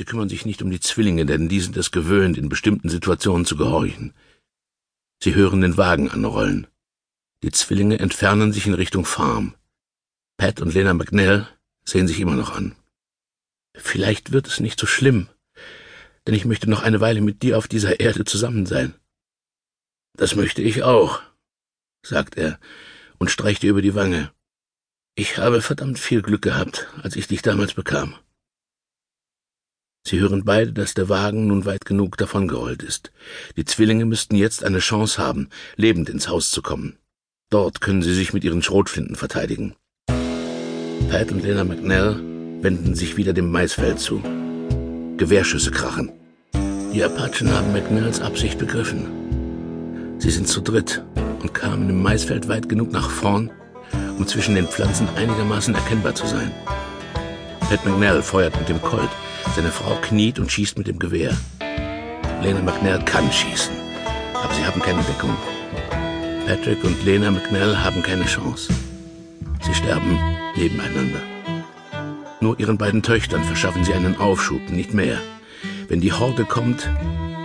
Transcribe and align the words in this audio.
Sie 0.00 0.06
kümmern 0.06 0.30
sich 0.30 0.46
nicht 0.46 0.62
um 0.62 0.70
die 0.70 0.80
Zwillinge, 0.80 1.26
denn 1.26 1.50
die 1.50 1.60
sind 1.60 1.76
es 1.76 1.90
gewöhnt, 1.90 2.38
in 2.38 2.48
bestimmten 2.48 2.88
Situationen 2.88 3.44
zu 3.44 3.54
gehorchen. 3.54 4.14
Sie 5.22 5.34
hören 5.34 5.60
den 5.60 5.76
Wagen 5.76 6.10
anrollen. 6.10 6.66
Die 7.42 7.50
Zwillinge 7.50 7.98
entfernen 7.98 8.50
sich 8.50 8.66
in 8.66 8.72
Richtung 8.72 9.04
Farm. 9.04 9.54
Pat 10.38 10.62
und 10.62 10.72
Lena 10.72 10.94
McNell 10.94 11.46
sehen 11.84 12.08
sich 12.08 12.18
immer 12.18 12.34
noch 12.34 12.50
an. 12.50 12.74
Vielleicht 13.74 14.32
wird 14.32 14.46
es 14.46 14.58
nicht 14.58 14.80
so 14.80 14.86
schlimm, 14.86 15.28
denn 16.26 16.32
ich 16.32 16.46
möchte 16.46 16.70
noch 16.70 16.82
eine 16.82 17.02
Weile 17.02 17.20
mit 17.20 17.42
dir 17.42 17.58
auf 17.58 17.68
dieser 17.68 18.00
Erde 18.00 18.24
zusammen 18.24 18.64
sein. 18.64 18.94
Das 20.14 20.34
möchte 20.34 20.62
ich 20.62 20.82
auch, 20.82 21.20
sagt 22.02 22.38
er 22.38 22.58
und 23.18 23.30
streicht 23.30 23.64
ihr 23.64 23.70
über 23.72 23.82
die 23.82 23.94
Wange. 23.94 24.32
Ich 25.14 25.36
habe 25.36 25.60
verdammt 25.60 25.98
viel 25.98 26.22
Glück 26.22 26.40
gehabt, 26.40 26.88
als 27.02 27.16
ich 27.16 27.28
dich 27.28 27.42
damals 27.42 27.74
bekam. 27.74 28.14
Sie 30.06 30.18
hören 30.18 30.44
beide, 30.44 30.72
dass 30.72 30.94
der 30.94 31.08
Wagen 31.08 31.46
nun 31.46 31.66
weit 31.66 31.84
genug 31.84 32.16
davongerollt 32.16 32.82
ist. 32.82 33.12
Die 33.56 33.64
Zwillinge 33.64 34.06
müssten 34.06 34.34
jetzt 34.34 34.64
eine 34.64 34.78
Chance 34.78 35.22
haben, 35.22 35.48
lebend 35.76 36.08
ins 36.08 36.28
Haus 36.28 36.50
zu 36.50 36.62
kommen. 36.62 36.96
Dort 37.50 37.80
können 37.80 38.02
sie 38.02 38.14
sich 38.14 38.32
mit 38.32 38.44
ihren 38.44 38.62
Schrotflinten 38.62 39.16
verteidigen. 39.16 39.74
Pat 41.10 41.32
und 41.32 41.42
Lena 41.42 41.64
McNell 41.64 42.16
wenden 42.62 42.94
sich 42.94 43.16
wieder 43.16 43.32
dem 43.32 43.50
Maisfeld 43.50 43.98
zu. 43.98 44.22
Gewehrschüsse 45.16 45.70
krachen. 45.70 46.12
Die 46.92 47.04
Apachen 47.04 47.52
haben 47.52 47.72
McNells 47.72 48.20
Absicht 48.20 48.58
begriffen. 48.58 50.16
Sie 50.18 50.30
sind 50.30 50.48
zu 50.48 50.60
dritt 50.60 51.04
und 51.42 51.54
kamen 51.54 51.88
im 51.88 52.02
Maisfeld 52.02 52.48
weit 52.48 52.68
genug 52.68 52.90
nach 52.92 53.10
vorn, 53.10 53.50
um 54.16 54.26
zwischen 54.26 54.54
den 54.54 54.66
Pflanzen 54.66 55.08
einigermaßen 55.16 55.74
erkennbar 55.74 56.14
zu 56.14 56.26
sein. 56.26 56.52
Pat 57.60 57.84
McNell 57.84 58.22
feuert 58.22 58.58
mit 58.58 58.68
dem 58.68 58.80
Colt, 58.82 59.10
seine 59.54 59.70
Frau 59.70 59.96
kniet 60.00 60.38
und 60.38 60.50
schießt 60.50 60.78
mit 60.78 60.86
dem 60.86 60.98
Gewehr. 60.98 61.36
Lena 62.42 62.62
McNell 62.62 63.02
kann 63.04 63.30
schießen, 63.30 63.74
aber 64.34 64.54
sie 64.54 64.64
haben 64.64 64.80
keine 64.80 65.02
Deckung. 65.02 65.36
Patrick 66.46 66.82
und 66.84 67.04
Lena 67.04 67.30
McNell 67.30 67.76
haben 67.76 68.02
keine 68.02 68.24
Chance. 68.24 68.72
Sie 69.62 69.74
sterben 69.74 70.18
nebeneinander. 70.56 71.20
Nur 72.40 72.58
ihren 72.58 72.78
beiden 72.78 73.02
Töchtern 73.02 73.44
verschaffen 73.44 73.84
sie 73.84 73.92
einen 73.92 74.18
Aufschub, 74.18 74.70
nicht 74.70 74.94
mehr. 74.94 75.18
Wenn 75.88 76.00
die 76.00 76.12
Horde 76.12 76.44
kommt, 76.44 76.88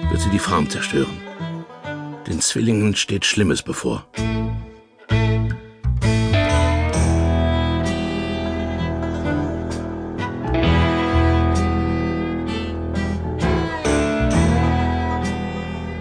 wird 0.10 0.22
sie 0.22 0.30
die 0.30 0.40
Farm 0.40 0.70
zerstören. 0.70 1.18
Den 2.28 2.40
Zwillingen 2.40 2.96
steht 2.96 3.26
Schlimmes 3.26 3.62
bevor. 3.62 4.08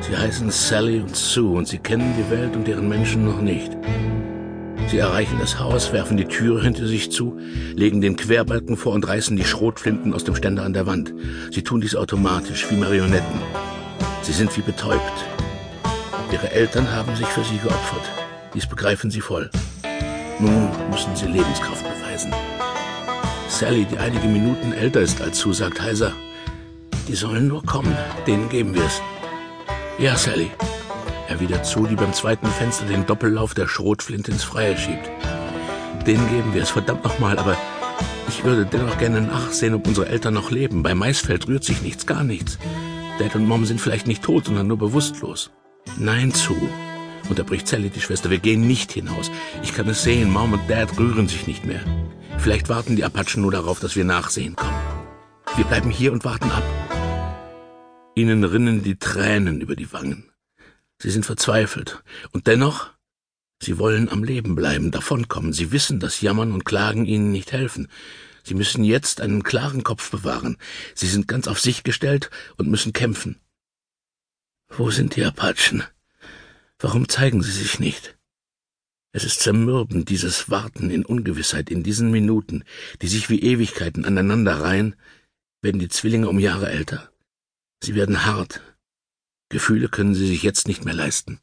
Sie 0.06 0.14
heißen 0.14 0.50
Sally 0.50 1.00
und 1.00 1.16
Sue 1.16 1.56
und 1.56 1.66
sie 1.66 1.78
kennen 1.78 2.14
die 2.18 2.30
Welt 2.30 2.54
und 2.54 2.66
deren 2.66 2.88
Menschen 2.88 3.24
noch 3.24 3.40
nicht. 3.40 3.72
Sie 4.88 4.98
erreichen 4.98 5.38
das 5.40 5.58
Haus, 5.58 5.94
werfen 5.94 6.18
die 6.18 6.26
Türe 6.26 6.62
hinter 6.62 6.86
sich 6.86 7.10
zu, 7.10 7.38
legen 7.74 8.02
den 8.02 8.16
Querbalken 8.16 8.76
vor 8.76 8.92
und 8.92 9.08
reißen 9.08 9.34
die 9.34 9.44
Schrotflinten 9.44 10.12
aus 10.12 10.24
dem 10.24 10.34
Ständer 10.34 10.64
an 10.64 10.74
der 10.74 10.86
Wand. 10.86 11.14
Sie 11.50 11.62
tun 11.62 11.80
dies 11.80 11.96
automatisch, 11.96 12.70
wie 12.70 12.76
Marionetten. 12.76 13.40
Sie 14.20 14.32
sind 14.32 14.54
wie 14.58 14.60
betäubt. 14.60 15.24
Ihre 16.30 16.50
Eltern 16.50 16.90
haben 16.92 17.16
sich 17.16 17.26
für 17.26 17.42
sie 17.42 17.56
geopfert. 17.56 18.04
Dies 18.52 18.66
begreifen 18.66 19.10
sie 19.10 19.22
voll. 19.22 19.50
Nun 20.38 20.68
müssen 20.90 21.16
sie 21.16 21.26
Lebenskraft 21.26 21.82
beweisen. 21.82 22.30
Sally, 23.48 23.86
die 23.86 23.98
einige 23.98 24.28
Minuten 24.28 24.72
älter 24.72 25.00
ist 25.00 25.22
als 25.22 25.38
Sue, 25.38 25.54
sagt 25.54 25.80
heiser, 25.80 26.12
die 27.08 27.14
sollen 27.14 27.48
nur 27.48 27.64
kommen, 27.64 27.96
denen 28.26 28.50
geben 28.50 28.74
wir 28.74 28.84
es. 28.84 29.00
Ja, 29.98 30.16
Sally, 30.16 30.50
erwidert 31.28 31.64
zu, 31.64 31.86
die 31.86 31.94
beim 31.94 32.12
zweiten 32.12 32.48
Fenster 32.48 32.84
den 32.86 33.06
Doppellauf 33.06 33.54
der 33.54 33.68
Schrotflinte 33.68 34.32
ins 34.32 34.42
Freie 34.42 34.76
schiebt. 34.76 35.08
Den 36.04 36.18
geben 36.28 36.52
wir 36.52 36.62
es 36.62 36.70
verdammt 36.70 37.04
nochmal, 37.04 37.38
aber 37.38 37.56
ich 38.28 38.42
würde 38.42 38.66
dennoch 38.66 38.98
gerne 38.98 39.20
nachsehen, 39.20 39.72
ob 39.72 39.86
unsere 39.86 40.08
Eltern 40.08 40.34
noch 40.34 40.50
leben. 40.50 40.82
Bei 40.82 40.96
Maisfeld 40.96 41.46
rührt 41.46 41.62
sich 41.62 41.80
nichts, 41.80 42.06
gar 42.06 42.24
nichts. 42.24 42.58
Dad 43.20 43.36
und 43.36 43.46
Mom 43.46 43.64
sind 43.66 43.80
vielleicht 43.80 44.08
nicht 44.08 44.24
tot, 44.24 44.46
sondern 44.46 44.66
nur 44.66 44.78
bewusstlos. 44.78 45.52
Nein, 45.96 46.34
zu, 46.34 46.56
unterbricht 47.28 47.68
Sally 47.68 47.88
die 47.88 48.00
Schwester. 48.00 48.30
Wir 48.30 48.38
gehen 48.38 48.66
nicht 48.66 48.90
hinaus. 48.90 49.30
Ich 49.62 49.74
kann 49.74 49.88
es 49.88 50.02
sehen, 50.02 50.30
Mom 50.30 50.54
und 50.54 50.68
Dad 50.68 50.98
rühren 50.98 51.28
sich 51.28 51.46
nicht 51.46 51.64
mehr. 51.64 51.80
Vielleicht 52.38 52.68
warten 52.68 52.96
die 52.96 53.04
Apachen 53.04 53.42
nur 53.42 53.52
darauf, 53.52 53.78
dass 53.78 53.94
wir 53.94 54.04
nachsehen 54.04 54.56
kommen. 54.56 54.74
Wir 55.54 55.64
bleiben 55.64 55.90
hier 55.90 56.12
und 56.12 56.24
warten 56.24 56.50
ab. 56.50 56.64
Ihnen 58.16 58.44
rinnen 58.44 58.82
die 58.82 58.96
Tränen 58.96 59.60
über 59.60 59.74
die 59.74 59.92
Wangen. 59.92 60.30
Sie 60.98 61.10
sind 61.10 61.26
verzweifelt. 61.26 62.02
Und 62.32 62.46
dennoch, 62.46 62.90
Sie 63.60 63.78
wollen 63.78 64.08
am 64.08 64.24
Leben 64.24 64.54
bleiben, 64.54 64.90
davonkommen. 64.90 65.52
Sie 65.52 65.72
wissen, 65.72 65.98
dass 65.98 66.20
Jammern 66.20 66.52
und 66.52 66.64
Klagen 66.64 67.06
Ihnen 67.06 67.32
nicht 67.32 67.52
helfen. 67.52 67.88
Sie 68.42 68.54
müssen 68.54 68.84
jetzt 68.84 69.20
einen 69.20 69.42
klaren 69.42 69.84
Kopf 69.84 70.10
bewahren. 70.10 70.58
Sie 70.94 71.08
sind 71.08 71.28
ganz 71.28 71.48
auf 71.48 71.58
sich 71.60 71.82
gestellt 71.82 72.30
und 72.56 72.68
müssen 72.68 72.92
kämpfen. 72.92 73.40
Wo 74.68 74.90
sind 74.90 75.16
die 75.16 75.24
Apachen? 75.24 75.82
Warum 76.78 77.08
zeigen 77.08 77.42
sie 77.42 77.52
sich 77.52 77.78
nicht? 77.78 78.18
Es 79.12 79.24
ist 79.24 79.40
zermürbend, 79.40 80.08
dieses 80.08 80.50
Warten 80.50 80.90
in 80.90 81.04
Ungewissheit, 81.04 81.70
in 81.70 81.82
diesen 81.82 82.10
Minuten, 82.10 82.64
die 83.00 83.06
sich 83.06 83.30
wie 83.30 83.40
Ewigkeiten 83.40 84.04
aneinanderreihen, 84.04 84.96
werden 85.62 85.78
die 85.78 85.88
Zwillinge 85.88 86.28
um 86.28 86.38
Jahre 86.38 86.68
älter. 86.68 87.13
Sie 87.82 87.94
werden 87.94 88.24
hart, 88.24 88.62
Gefühle 89.48 89.88
können 89.88 90.14
sie 90.14 90.26
sich 90.26 90.42
jetzt 90.42 90.66
nicht 90.66 90.84
mehr 90.84 90.94
leisten. 90.94 91.40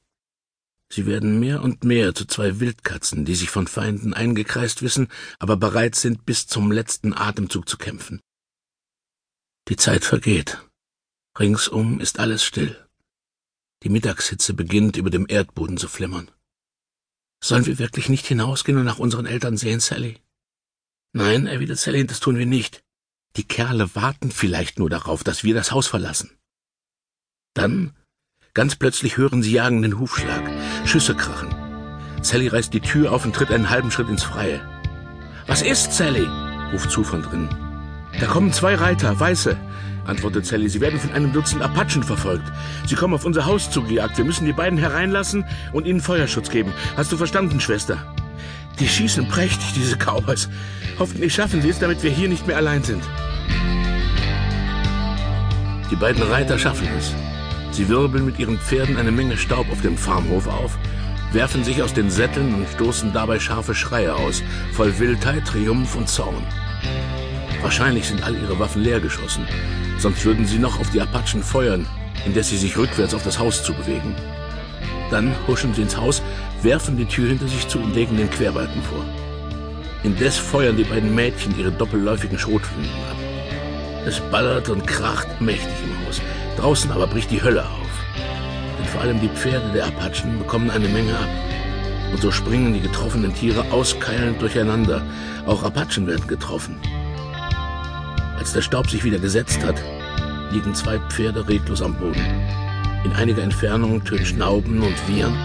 Sie 0.92 1.06
werden 1.06 1.40
mehr 1.40 1.62
und 1.62 1.86
mehr 1.86 2.14
zu 2.14 2.25
zwei 2.25 2.59
Wildkatzen, 2.59 3.24
die 3.24 3.36
sich 3.36 3.50
von 3.50 3.68
Feinden 3.68 4.14
eingekreist 4.14 4.81
wissen, 4.81 5.08
aber 5.40 5.56
bereit 5.56 5.96
sind, 5.96 6.25
bis 6.25 6.47
zum 6.47 6.72
letzten 6.72 7.14
Atemzug 7.14 7.70
zu 7.70 7.78
kämpfen. 7.78 8.22
Die 9.70 9.78
Zeit 9.78 10.03
vergeht. 10.03 10.68
Ringsum 11.40 12.02
ist 12.02 12.20
alles 12.20 12.44
still. 12.44 12.86
Die 13.84 13.90
Mittagshitze 13.90 14.53
beginnt 14.53 14.97
über 14.97 15.09
dem 15.09 15.25
Erdboden 15.30 15.78
zu 15.78 15.88
flimmern. 15.88 16.30
Sollen 17.41 17.66
wir 17.66 17.80
wirklich 17.80 18.09
nicht 18.09 18.28
hinausgehen 18.28 18.78
und 18.78 18.84
nach 18.84 19.00
unseren 19.00 19.25
Eltern 19.25 19.56
sehen, 19.56 19.80
Sally? 19.80 20.20
Nein, 21.14 21.47
erwidert 21.47 21.80
Sally, 21.80 22.06
das 22.06 22.20
tun 22.20 22.38
wir 22.38 22.46
nicht. 22.46 22.84
Die 23.38 23.47
Kerle 23.47 23.96
warten 23.96 24.31
vielleicht 24.31 24.80
nur 24.80 24.90
darauf, 24.90 25.24
dass 25.24 25.44
wir 25.44 25.53
das 25.53 25.72
Haus 25.72 25.88
verlassen. 25.88 26.38
Dann 27.53 27.94
Ganz 28.53 28.75
plötzlich 28.75 29.16
hören 29.16 29.42
sie 29.42 29.53
jagenden 29.53 29.97
Hufschlag. 29.97 30.44
Schüsse 30.84 31.16
krachen. 31.16 31.56
Sally 32.22 32.50
reißt 32.50 32.74
die 32.74 32.81
Tür 32.81 33.14
auf 33.14 33.24
und 33.24 33.34
tritt 33.34 33.50
einen 33.50 33.70
halben 33.70 33.91
Schritt 33.91 34.09
ins 34.09 34.24
Freie. 34.24 34.59
Was 35.47 35.62
ist, 35.62 35.94
Sally? 35.94 36.28
ruft 36.74 36.91
Sue 36.91 37.06
von 37.06 37.22
drinnen. 37.22 37.50
Da 38.20 38.25
kommen 38.25 38.52
zwei 38.52 38.75
Reiter, 38.75 39.18
Weiße, 39.18 39.58
antwortet 40.06 40.46
Sally. 40.46 40.68
Sie 40.68 40.81
werden 40.81 41.00
von 41.00 41.14
einem 41.14 41.31
Dutzend 41.31 41.62
Apachen 41.62 42.03
verfolgt. 42.03 42.52
Sie 42.86 42.96
kommen 42.96 43.14
auf 43.14 43.24
unser 43.24 43.46
Haus 43.46 43.72
zugejagt. 43.72 44.18
Wir 44.18 44.25
müssen 44.25 44.46
die 44.46 44.53
beiden 44.53 44.78
hereinlassen 44.78 45.46
und 45.72 45.88
ihnen 45.88 46.02
Feuerschutz 46.02 46.50
geben. 46.50 46.74
Hast 46.97 47.12
du 47.14 47.18
verstanden, 47.18 47.62
Schwester? 47.62 48.14
Die 48.81 48.88
schießen 48.88 49.28
prächtig, 49.28 49.74
diese 49.75 49.96
Cowboys. 49.96 50.50
Hoffentlich 50.97 51.36
schaffen 51.36 51.62
sie 51.62 51.69
es, 51.69 51.78
damit 51.78 52.02
wir 52.02 52.09
hier 52.09 52.28
nicht 52.28 52.47
mehr 52.47 52.58
allein 52.58 52.81
sind. 52.81 53.03
Die 55.92 55.96
beiden 55.96 56.24
Reiter 56.24 56.58
schaffen 56.58 56.88
es. 56.97 57.14
Sie 57.70 57.88
wirbeln 57.90 58.25
mit 58.25 58.40
ihren 58.40 58.58
Pferden 58.58 58.97
eine 58.97 59.12
Menge 59.12 59.38
Staub 59.38 59.72
auf 59.72 59.81
dem 59.84 59.96
Farmhof 59.96 60.47
auf, 60.47 60.80
werfen 61.31 61.64
sich 61.64 61.84
aus 61.84 61.94
den 61.94 62.09
Sätteln 62.09 62.56
und 62.56 62.68
stoßen 62.70 63.14
dabei 63.14 63.40
scharfe 63.40 63.75
Schreie 63.75 64.16
aus, 64.16 64.41
voll 64.74 64.97
Wildheit, 64.97 65.46
Triumph 65.46 65.96
und 65.96 66.09
Zorn. 66.09 66.44
Wahrscheinlich 67.62 68.08
sind 68.08 68.24
all 68.24 68.34
ihre 68.34 68.58
Waffen 68.58 68.81
leergeschossen, 68.81 69.46
sonst 70.00 70.26
würden 70.26 70.47
sie 70.47 70.58
noch 70.58 70.79
auf 70.79 70.90
die 70.90 71.02
Apachen 71.02 71.44
feuern, 71.44 71.85
indes 72.26 72.50
sie 72.50 72.58
sich 72.58 72.76
rückwärts 72.78 73.14
auf 73.14 73.23
das 73.23 73.38
Haus 73.38 73.64
zubewegen. 73.64 74.16
Dann 75.11 75.35
huschen 75.46 75.73
sie 75.76 75.84
ins 75.84 75.97
Haus, 75.97 76.23
werfen 76.63 76.97
die 76.97 77.05
Tür 77.05 77.29
hinter 77.29 77.47
sich 77.47 77.67
zu 77.67 77.79
und 77.79 77.96
legen 77.96 78.17
den 78.17 78.29
Querbalken 78.29 78.81
vor. 78.84 79.03
Indes 80.03 80.37
feuern 80.37 80.78
die 80.78 80.84
beiden 80.84 81.13
Mädchen 81.13 81.58
ihre 81.59 81.72
doppelläufigen 81.72 82.37
Schrotflinten 82.37 82.91
ab. 83.09 83.16
Es 84.05 84.19
ballert 84.19 84.69
und 84.69 84.87
kracht 84.87 85.40
mächtig 85.40 85.73
im 85.84 86.08
Haus. 86.08 86.22
Draußen 86.58 86.91
aber 86.91 87.08
bricht 87.08 87.29
die 87.29 87.41
Hölle 87.41 87.63
auf. 87.63 87.90
Denn 88.79 88.87
vor 88.87 89.02
allem 89.02 89.22
die 89.22 89.29
Pferde 89.29 89.72
der 89.73 89.85
Apachen 89.85 90.40
bekommen 90.40 90.72
eine 90.72 90.87
Menge 90.87 91.13
ab. 91.13 91.29
Und 92.11 92.22
so 92.22 92.31
springen 92.31 92.73
die 92.73 92.81
getroffenen 92.81 93.34
Tiere 93.34 93.63
auskeilend 93.72 94.41
durcheinander. 94.41 95.03
Auch 95.46 95.63
Apachen 95.63 96.08
werden 96.08 96.28
getroffen. 96.28 96.78
Als 98.37 98.53
der 98.53 98.61
Staub 98.61 98.90
sich 98.90 99.03
wieder 99.03 99.19
gesetzt 99.19 99.63
hat, 99.63 99.81
liegen 100.52 100.73
zwei 100.73 100.97
Pferde 101.09 101.47
reglos 101.47 101.81
am 101.84 101.93
Boden. 101.93 102.25
In 103.05 103.13
einiger 103.13 103.43
Entfernung 103.43 104.03
tönen 104.03 104.25
Schnauben 104.25 104.81
und 104.81 104.96
Wiehern, 105.08 105.37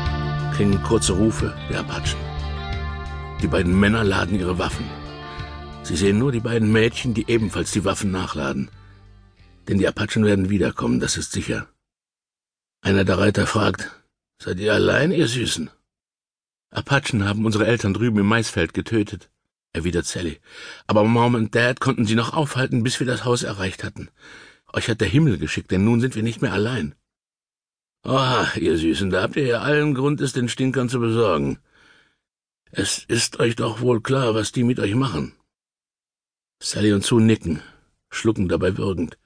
klingen 0.56 0.82
kurze 0.82 1.12
Rufe 1.12 1.54
der 1.68 1.80
Apachen. 1.80 2.18
Die 3.42 3.46
beiden 3.46 3.78
Männer 3.78 4.04
laden 4.04 4.38
ihre 4.38 4.58
Waffen. 4.58 4.86
Sie 5.82 5.96
sehen 5.96 6.18
nur 6.18 6.32
die 6.32 6.40
beiden 6.40 6.72
Mädchen, 6.72 7.12
die 7.12 7.28
ebenfalls 7.28 7.72
die 7.72 7.84
Waffen 7.84 8.10
nachladen. 8.10 8.70
Denn 9.68 9.76
die 9.76 9.86
Apachen 9.86 10.24
werden 10.24 10.48
wiederkommen, 10.48 10.98
das 10.98 11.18
ist 11.18 11.32
sicher. 11.32 11.68
Einer 12.80 13.04
der 13.04 13.18
Reiter 13.18 13.46
fragt, 13.46 13.90
Seid 14.42 14.58
ihr 14.58 14.72
allein, 14.72 15.12
ihr 15.12 15.28
Süßen? 15.28 15.68
Apachen 16.70 17.26
haben 17.26 17.44
unsere 17.44 17.66
Eltern 17.66 17.92
drüben 17.92 18.18
im 18.18 18.26
Maisfeld 18.26 18.72
getötet, 18.72 19.28
erwidert 19.74 20.06
Sally. 20.06 20.40
Aber 20.86 21.04
Mom 21.04 21.34
und 21.34 21.54
Dad 21.54 21.80
konnten 21.80 22.06
sie 22.06 22.14
noch 22.14 22.32
aufhalten, 22.32 22.82
bis 22.82 22.98
wir 22.98 23.06
das 23.06 23.26
Haus 23.26 23.42
erreicht 23.42 23.84
hatten. 23.84 24.08
Euch 24.72 24.88
hat 24.88 25.02
der 25.02 25.08
Himmel 25.08 25.36
geschickt, 25.36 25.70
denn 25.70 25.84
nun 25.84 26.00
sind 26.00 26.14
wir 26.14 26.22
nicht 26.22 26.40
mehr 26.40 26.54
allein. 26.54 26.94
Ah, 28.08 28.46
ihr 28.54 28.78
Süßen, 28.78 29.10
da 29.10 29.22
habt 29.22 29.34
ihr 29.34 29.46
ja 29.46 29.62
allen 29.62 29.92
Grund, 29.92 30.20
es 30.20 30.32
den 30.32 30.48
Stinkern 30.48 30.88
zu 30.88 31.00
besorgen. 31.00 31.58
Es 32.70 32.98
ist 32.98 33.40
euch 33.40 33.56
doch 33.56 33.80
wohl 33.80 34.00
klar, 34.00 34.32
was 34.32 34.52
die 34.52 34.62
mit 34.62 34.78
euch 34.78 34.94
machen. 34.94 35.32
Sally 36.62 36.92
und 36.92 37.04
Sue 37.04 37.20
nicken, 37.20 37.62
schlucken 38.08 38.46
dabei 38.46 38.78
würgend. 38.78 39.18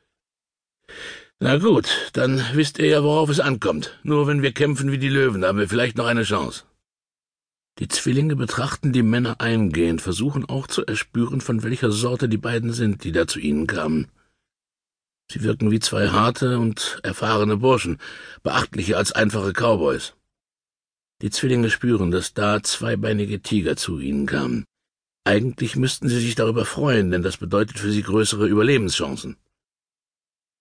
Na 1.40 1.58
gut, 1.58 2.10
dann 2.14 2.42
wisst 2.54 2.78
ihr 2.78 2.86
ja, 2.86 3.02
worauf 3.02 3.28
es 3.28 3.38
ankommt. 3.38 3.98
Nur 4.02 4.26
wenn 4.26 4.40
wir 4.40 4.52
kämpfen 4.52 4.90
wie 4.90 4.98
die 4.98 5.10
Löwen, 5.10 5.44
haben 5.44 5.58
wir 5.58 5.68
vielleicht 5.68 5.98
noch 5.98 6.06
eine 6.06 6.22
Chance. 6.22 6.64
Die 7.80 7.88
Zwillinge 7.88 8.34
betrachten 8.34 8.94
die 8.94 9.02
Männer 9.02 9.42
eingehend, 9.42 10.00
versuchen 10.00 10.46
auch 10.46 10.66
zu 10.66 10.86
erspüren, 10.86 11.42
von 11.42 11.62
welcher 11.62 11.90
Sorte 11.90 12.30
die 12.30 12.38
beiden 12.38 12.72
sind, 12.72 13.04
die 13.04 13.12
da 13.12 13.26
zu 13.26 13.40
ihnen 13.40 13.66
kamen. 13.66 14.08
Sie 15.30 15.44
wirken 15.44 15.70
wie 15.70 15.78
zwei 15.78 16.08
harte 16.08 16.58
und 16.58 16.98
erfahrene 17.04 17.56
Burschen, 17.58 17.98
beachtlicher 18.42 18.96
als 18.98 19.12
einfache 19.12 19.52
Cowboys. 19.52 20.14
Die 21.22 21.30
Zwillinge 21.30 21.70
spüren, 21.70 22.10
dass 22.10 22.34
da 22.34 22.64
zweibeinige 22.64 23.40
Tiger 23.40 23.76
zu 23.76 24.00
ihnen 24.00 24.26
kamen. 24.26 24.64
Eigentlich 25.22 25.76
müssten 25.76 26.08
sie 26.08 26.18
sich 26.18 26.34
darüber 26.34 26.64
freuen, 26.64 27.12
denn 27.12 27.22
das 27.22 27.36
bedeutet 27.36 27.78
für 27.78 27.92
sie 27.92 28.02
größere 28.02 28.48
Überlebenschancen. 28.48 29.36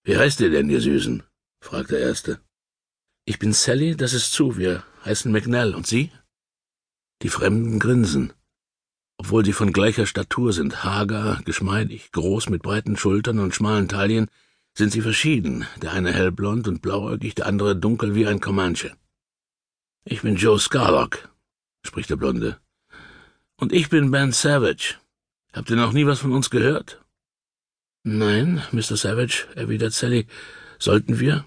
Wie 0.03 0.15
heißt 0.15 0.39
ihr 0.41 0.51
denn, 0.51 0.69
ihr 0.69 0.81
Süßen? 0.81 1.23
fragt 1.63 1.89
der 1.89 2.01
Erste. 2.01 2.39
Ich 3.25 3.39
bin 3.39 3.53
Sally, 3.53 3.95
das 3.95 4.13
ist 4.13 4.33
zu, 4.33 4.55
wir 4.57 4.83
heißen 5.03 5.31
McNell. 5.31 5.73
Und 5.73 5.87
Sie? 5.87 6.11
Die 7.23 7.29
Fremden 7.29 7.79
grinsen. 7.79 8.33
Obwohl 9.17 9.43
sie 9.43 9.53
von 9.53 9.73
gleicher 9.73 10.05
Statur 10.05 10.53
sind, 10.53 10.83
hager, 10.83 11.41
geschmeidig, 11.43 12.11
groß 12.11 12.49
mit 12.49 12.61
breiten 12.61 12.97
Schultern 12.97 13.39
und 13.39 13.55
schmalen 13.55 13.87
Taillen, 13.87 14.29
sind 14.79 14.91
sie 14.93 15.01
verschieden, 15.01 15.67
der 15.81 15.91
eine 15.91 16.11
hellblond 16.11 16.67
und 16.67 16.81
blauäugig, 16.81 17.35
der 17.35 17.47
andere 17.47 17.75
dunkel 17.75 18.15
wie 18.15 18.25
ein 18.25 18.39
Comanche. 18.39 18.95
Ich 20.05 20.21
bin 20.21 20.37
Joe 20.37 20.57
Scarlock, 20.57 21.29
spricht 21.85 22.09
der 22.09 22.15
Blonde. 22.15 22.57
Und 23.57 23.73
ich 23.73 23.89
bin 23.89 24.09
Ben 24.09 24.31
Savage. 24.31 24.95
Habt 25.51 25.69
ihr 25.69 25.75
noch 25.75 25.91
nie 25.91 26.05
was 26.05 26.19
von 26.19 26.31
uns 26.31 26.49
gehört? 26.49 27.03
Nein, 28.03 28.63
Mr. 28.71 28.95
Savage, 28.95 29.47
erwidert 29.53 29.91
Sally. 29.93 30.27
Sollten 30.79 31.19
wir? 31.19 31.45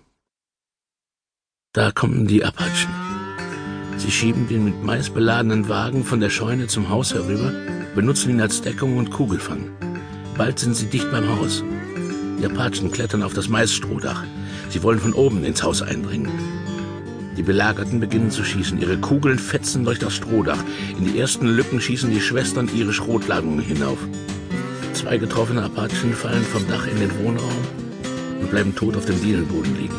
Da 1.73 1.91
kommen 1.91 2.27
die 2.27 2.45
Apachen. 2.45 2.93
Sie 3.97 4.11
schieben 4.11 4.47
den 4.47 4.65
mit 4.67 4.83
Mais 4.83 5.09
beladenen 5.09 5.71
Wagen 5.71 6.05
von 6.05 6.21
der 6.21 6.29
Scheune 6.29 6.67
zum 6.67 6.91
Haus 6.91 7.15
herüber, 7.15 7.51
benutzen 7.95 8.29
ihn 8.29 8.43
als 8.43 8.61
Deckung 8.61 8.99
und 8.99 9.11
Kugelfang. 9.11 9.71
Bald 10.37 10.59
sind 10.59 10.75
sie 10.75 10.91
dicht 10.91 11.11
beim 11.11 11.29
Haus. 11.31 11.65
Die 12.43 12.47
Apachen 12.47 12.91
klettern 12.91 13.23
auf 13.23 13.35
das 13.35 13.49
Maisstrohdach. 13.49 14.25
Sie 14.69 14.83
wollen 14.83 14.99
von 14.99 15.13
oben 15.13 15.45
ins 15.45 15.63
Haus 15.63 15.81
eindringen. 15.81 16.33
Die 17.37 17.43
Belagerten 17.45 18.01
beginnen 18.01 18.33
zu 18.33 18.43
schießen. 18.43 18.81
Ihre 18.81 18.99
Kugeln 18.99 19.39
fetzen 19.39 19.85
durch 19.85 20.01
das 20.01 20.17
Strohdach. 20.17 20.59
In 20.99 21.05
die 21.05 21.21
ersten 21.21 21.47
Lücken 21.47 21.81
schießen 21.81 22.11
die 22.11 22.21
Schwestern 22.21 22.69
ihre 22.75 22.93
Schrotladungen 22.93 23.61
hinauf. 23.61 23.99
Zwei 24.93 25.19
getroffene 25.19 25.63
Apachen 25.63 26.15
fallen 26.15 26.43
vom 26.43 26.67
Dach 26.67 26.85
in 26.89 26.99
den 26.99 27.17
Wohnraum 27.21 27.63
und 28.41 28.51
bleiben 28.51 28.75
tot 28.75 28.97
auf 28.97 29.05
dem 29.05 29.23
Dielenboden 29.23 29.77
liegen. 29.79 29.95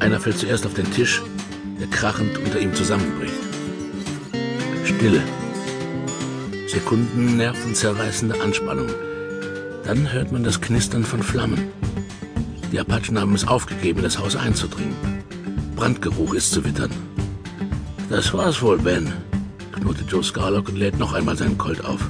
Einer 0.00 0.20
fällt 0.20 0.36
zuerst 0.36 0.66
auf 0.66 0.74
den 0.74 0.90
Tisch, 0.92 1.22
der 1.80 1.86
krachend 1.86 2.36
unter 2.36 2.60
ihm 2.60 2.74
zusammenbricht. 2.74 3.32
Stille. 4.84 5.22
Sekunden 6.66 7.38
nervenzerreißende 7.38 8.38
Anspannung. 8.38 8.88
Dann 9.88 10.12
hört 10.12 10.32
man 10.32 10.44
das 10.44 10.60
Knistern 10.60 11.02
von 11.02 11.22
Flammen. 11.22 11.72
Die 12.70 12.78
Apachen 12.78 13.18
haben 13.18 13.34
es 13.34 13.48
aufgegeben, 13.48 14.02
das 14.02 14.18
Haus 14.18 14.36
einzudringen. 14.36 14.94
Brandgeruch 15.76 16.34
ist 16.34 16.52
zu 16.52 16.62
wittern. 16.62 16.90
Das 18.10 18.34
war's 18.34 18.60
wohl, 18.60 18.76
Ben, 18.76 19.10
knurrte 19.72 20.04
Joe 20.06 20.22
Scarlock 20.22 20.68
und 20.68 20.76
lädt 20.76 20.98
noch 20.98 21.14
einmal 21.14 21.38
seinen 21.38 21.56
Colt 21.56 21.82
auf. 21.86 22.06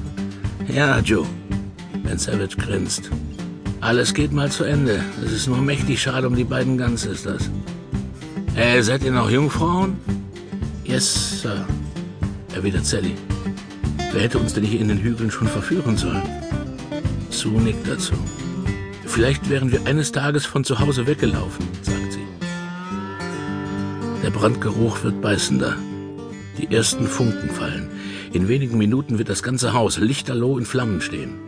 Ja, 0.67 0.99
Joe, 0.99 1.25
Ben 2.03 2.19
Savage 2.19 2.57
grinst. 2.57 3.11
Alles 3.81 4.13
geht 4.13 4.33
mal 4.33 4.51
zu 4.51 4.65
Ende. 4.65 4.99
Es 5.25 5.31
ist 5.31 5.47
nur 5.47 5.59
mächtig 5.59 6.03
schade 6.03 6.27
um 6.27 6.35
die 6.35 6.43
beiden 6.43 6.79
Gunsisters. 6.79 7.49
Äh, 8.57 8.83
seid 8.83 9.05
ihr 9.05 9.13
noch 9.13 9.31
Jungfrauen? 9.31 9.99
Yes, 10.83 11.43
Sir, 11.43 11.65
erwidert 12.57 12.87
Sally. 12.87 13.15
Wer 14.13 14.23
hätte 14.23 14.41
uns 14.41 14.55
denn 14.55 14.65
hier 14.65 14.81
in 14.81 14.89
den 14.89 14.99
Hügeln 14.99 15.31
schon 15.31 15.47
verführen 15.47 15.97
sollen? 15.97 16.25
Sue 17.39 17.63
nickt 17.63 17.87
dazu. 17.87 18.15
Vielleicht 19.07 19.49
wären 19.49 19.71
wir 19.71 19.87
eines 19.87 20.11
Tages 20.11 20.45
von 20.45 20.65
zu 20.65 20.81
Hause 20.81 21.07
weggelaufen, 21.07 21.69
sagt 21.83 22.15
sie. 22.15 22.27
Der 24.25 24.31
Brandgeruch 24.31 25.05
wird 25.05 25.21
beißender. 25.21 25.77
Die 26.59 26.75
ersten 26.75 27.07
Funken 27.07 27.49
fallen. 27.49 27.91
In 28.33 28.49
wenigen 28.49 28.77
Minuten 28.77 29.19
wird 29.19 29.29
das 29.29 29.45
ganze 29.45 29.73
Haus 29.73 29.99
lichterloh 29.99 30.59
in 30.59 30.65
Flammen 30.65 31.01
stehen. 31.01 31.39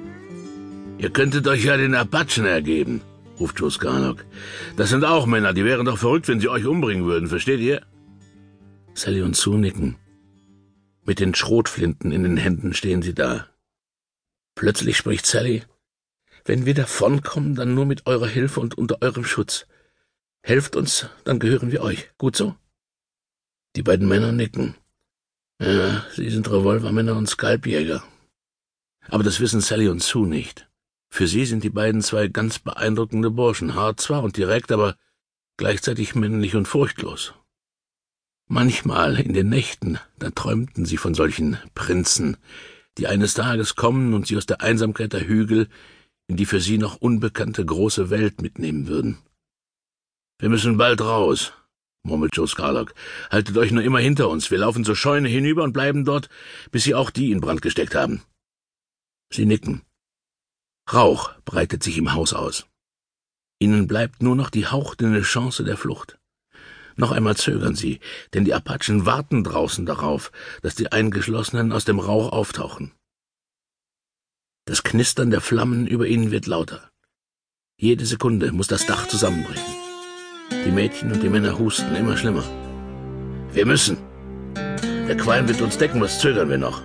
Ihr 0.99 1.11
könntet 1.11 1.49
euch 1.49 1.65
ja 1.65 1.77
den 1.77 1.97
Apachen 1.97 2.47
ergeben, 2.47 3.01
ruft 3.41 3.59
Joe 3.59 3.73
Scarlock. 3.73 4.25
Das 4.77 4.91
sind 4.91 5.05
auch 5.05 5.27
Männer, 5.27 5.53
die 5.53 5.65
wären 5.65 5.87
doch 5.87 5.99
verrückt, 5.99 6.29
wenn 6.29 6.39
sie 6.39 6.49
euch 6.49 6.67
umbringen 6.67 7.05
würden, 7.05 7.29
versteht 7.29 7.59
ihr? 7.59 7.83
Sally 8.95 9.23
und 9.23 9.35
Sue 9.35 9.59
nicken. 9.59 9.97
Mit 11.05 11.19
den 11.19 11.35
Schrotflinten 11.35 12.13
in 12.13 12.23
den 12.23 12.37
Händen 12.37 12.75
stehen 12.75 13.03
sie 13.03 13.15
da. 13.15 13.49
Plötzlich 14.55 14.97
spricht 14.97 15.27
Sally. 15.27 15.65
Wenn 16.45 16.67
wir 16.67 16.75
davonkommen, 16.75 17.55
dann 17.55 17.75
nur 17.75 17.87
mit 17.87 18.07
eurer 18.07 18.27
Hilfe 18.27 18.61
und 18.61 18.77
unter 18.77 19.03
eurem 19.03 19.25
Schutz. 19.25 19.67
Helft 20.43 20.77
uns, 20.77 21.09
dann 21.25 21.39
gehören 21.39 21.71
wir 21.71 21.83
euch. 21.83 22.11
Gut 22.19 22.37
so? 22.37 22.57
Die 23.77 23.83
beiden 23.83 24.09
Männer 24.09 24.33
nicken. 24.33 24.75
Ja, 25.61 26.05
sie 26.15 26.31
sind 26.31 26.51
Revolvermänner 26.51 27.17
und 27.17 27.29
Skalpjäger. 27.29 28.03
Aber 29.09 29.23
das 29.23 29.41
wissen 29.41 29.61
Sally 29.61 29.89
und 29.89 30.03
Sue 30.03 30.27
nicht. 30.27 30.69
Für 31.11 31.27
sie 31.27 31.45
sind 31.45 31.65
die 31.65 31.71
beiden 31.71 32.03
zwei 32.03 32.29
ganz 32.29 32.59
beeindruckende 32.59 33.31
Burschen, 33.31 33.75
hart 33.75 34.01
zwar 34.01 34.23
und 34.23 34.37
direkt, 34.37 34.73
aber 34.73 34.97
gleichzeitig 35.57 36.15
männlich 36.15 36.55
und 36.55 36.67
furchtlos. 36.67 37.35
Manchmal 38.47 39.21
in 39.21 39.35
den 39.35 39.49
Nächten, 39.49 39.99
da 40.19 40.31
träumten 40.31 40.87
sie 40.87 40.97
von 40.97 41.15
solchen 41.15 41.59
Prinzen, 41.75 42.37
die 42.99 43.07
eines 43.07 43.35
Tages 43.35 43.77
kommen 43.77 44.15
und 44.15 44.27
sie 44.27 44.37
aus 44.37 44.47
der 44.47 44.61
Einsamkeit 44.61 45.13
der 45.13 45.27
Hügel 45.27 45.69
in 46.31 46.37
die 46.37 46.47
für 46.47 46.61
sie 46.61 46.79
noch 46.79 46.95
unbekannte 47.01 47.67
große 47.67 48.09
Welt 48.09 48.41
mitnehmen 48.41 48.87
würden. 48.87 49.19
Wir 50.39 50.49
müssen 50.49 50.77
bald 50.77 51.01
raus, 51.01 51.53
murmelt 52.05 52.37
Joe 52.37 52.47
Scarlock. 52.47 52.95
Haltet 53.31 53.59
euch 53.59 53.73
nur 53.73 53.83
immer 53.83 53.99
hinter 53.99 54.29
uns. 54.29 54.49
Wir 54.53 54.59
laufen 54.59 54.85
zur 54.85 54.95
Scheune 54.95 55.29
hinüber 55.29 55.65
und 55.65 55.73
bleiben 55.73 56.05
dort, 56.05 56.29
bis 56.71 56.85
sie 56.85 56.95
auch 56.95 57.11
die 57.11 57.33
in 57.33 57.41
Brand 57.41 57.63
gesteckt 57.63 57.97
haben. 57.97 58.23
Sie 59.33 59.45
nicken. 59.45 59.83
Rauch 60.93 61.33
breitet 61.45 61.83
sich 61.83 61.99
im 61.99 62.13
Haus 62.15 62.33
aus. 62.33 62.65
Ihnen 63.59 63.89
bleibt 63.89 64.23
nur 64.23 64.37
noch 64.37 64.51
die 64.51 64.69
hauchdünne 64.69 65.23
Chance 65.23 65.65
der 65.65 65.77
Flucht. 65.77 66.21
Noch 66.95 67.11
einmal 67.11 67.37
zögern 67.37 67.75
sie, 67.75 67.99
denn 68.35 68.45
die 68.45 68.55
Apachen 68.55 69.05
warten 69.05 69.43
draußen 69.43 69.85
darauf, 69.85 70.31
dass 70.63 70.77
die 70.77 70.93
Eingeschlossenen 70.93 71.73
aus 71.73 71.85
dem 71.85 71.99
Rauch 71.99 72.31
auftauchen. 72.31 72.93
Das 74.67 74.83
Knistern 74.83 75.31
der 75.31 75.41
Flammen 75.41 75.87
über 75.87 76.07
ihnen 76.07 76.31
wird 76.31 76.47
lauter. 76.47 76.91
Jede 77.77 78.05
Sekunde 78.05 78.53
muss 78.53 78.67
das 78.67 78.87
Dach 78.87 79.09
zusammenbrechen. 79.09 79.75
Die 80.67 80.71
Mädchen 80.71 81.11
und 81.13 81.23
die 81.23 81.29
Männer 81.29 81.59
husten 81.59 81.95
immer 81.97 82.17
schlimmer. 82.17 82.45
Wir 83.53 83.67
müssen. 83.67 83.97
Der 85.09 85.17
Qualm 85.17 85.49
wird 85.49 85.61
uns 85.61 85.79
decken, 85.79 86.01
was 86.01 86.21
zögern 86.21 86.51
wir 86.51 86.59
noch? 86.59 86.83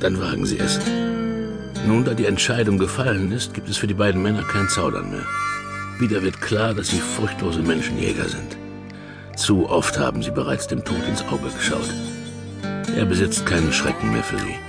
Dann 0.00 0.20
wagen 0.20 0.44
sie 0.44 0.58
es. 0.58 0.80
Nun, 1.86 2.04
da 2.04 2.14
die 2.14 2.26
Entscheidung 2.26 2.78
gefallen 2.78 3.30
ist, 3.30 3.54
gibt 3.54 3.68
es 3.68 3.76
für 3.76 3.86
die 3.86 3.94
beiden 3.94 4.20
Männer 4.20 4.42
kein 4.42 4.68
Zaudern 4.68 5.10
mehr. 5.10 5.26
Wieder 5.98 6.22
wird 6.22 6.42
klar, 6.42 6.74
dass 6.74 6.88
sie 6.88 6.98
furchtlose 6.98 7.60
Menschenjäger 7.60 8.28
sind. 8.28 8.56
Zu 9.36 9.68
oft 9.68 9.98
haben 9.98 10.22
sie 10.22 10.30
bereits 10.30 10.66
dem 10.66 10.84
Tod 10.84 11.06
ins 11.08 11.22
Auge 11.28 11.48
geschaut. 11.56 11.88
Er 12.96 13.06
besitzt 13.06 13.46
keinen 13.46 13.72
Schrecken 13.72 14.12
mehr 14.12 14.24
für 14.24 14.38
sie. 14.38 14.65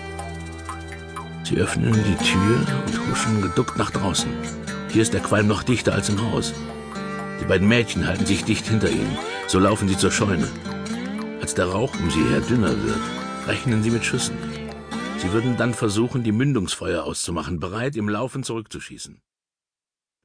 Sie 1.47 1.55
öffnen 1.55 1.93
die 1.93 2.25
Tür 2.25 2.59
und 2.85 3.09
huschen 3.09 3.41
geduckt 3.41 3.77
nach 3.77 3.89
draußen. 3.89 4.29
Hier 4.89 5.01
ist 5.01 5.13
der 5.13 5.21
Qualm 5.21 5.47
noch 5.47 5.63
dichter 5.63 5.93
als 5.93 6.09
im 6.09 6.21
Haus. 6.21 6.53
Die 7.39 7.45
beiden 7.45 7.69
Mädchen 7.69 8.05
halten 8.05 8.25
sich 8.25 8.43
dicht 8.43 8.67
hinter 8.67 8.89
ihnen. 8.89 9.17
So 9.47 9.57
laufen 9.57 9.87
sie 9.87 9.97
zur 9.97 10.11
Scheune. 10.11 10.49
Als 11.39 11.55
der 11.55 11.67
Rauch 11.67 11.93
um 12.01 12.11
sie 12.11 12.21
her 12.27 12.41
dünner 12.41 12.83
wird, 12.83 12.99
rechnen 13.47 13.81
sie 13.81 13.91
mit 13.91 14.03
Schüssen. 14.03 14.35
Sie 15.19 15.31
würden 15.31 15.55
dann 15.55 15.73
versuchen, 15.73 16.21
die 16.21 16.33
Mündungsfeuer 16.33 17.05
auszumachen, 17.05 17.61
bereit, 17.61 17.95
im 17.95 18.09
Laufen 18.09 18.43
zurückzuschießen. 18.43 19.21